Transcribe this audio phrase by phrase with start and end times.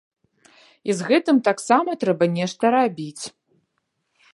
[0.91, 3.23] І з гэтым таксама трэба нешта рабіць.